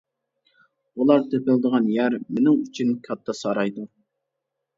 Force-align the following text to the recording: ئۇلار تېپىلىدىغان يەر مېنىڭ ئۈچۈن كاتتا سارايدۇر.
ئۇلار 1.01 1.21
تېپىلىدىغان 1.33 1.91
يەر 1.97 2.15
مېنىڭ 2.23 2.57
ئۈچۈن 2.63 2.97
كاتتا 3.09 3.37
سارايدۇر. 3.43 3.87